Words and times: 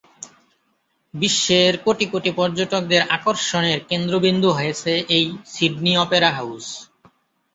বিশ্বের 1.13 1.73
কোটি 1.85 2.05
কোটি 2.13 2.31
পর্যটকদের 2.39 3.01
আকর্ষণের 3.17 3.79
কেন্দ্রবিন্দু 3.89 4.49
হয়েছে 4.57 4.91
এই 5.15 5.23
সিডনি 5.53 5.93
অপেরা 5.97 6.29
হাউজ। 6.37 6.63